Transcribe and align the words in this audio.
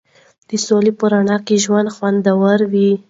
د 0.47 0.49
سولې 0.65 0.91
په 0.99 1.05
رڼا 1.11 1.37
کې 1.45 1.55
ژوند 1.63 1.87
خوندور 1.95 2.59
وي. 2.71 2.91